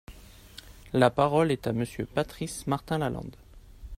[0.93, 3.35] La parole est à Monsieur Patrice Martin-Lalande.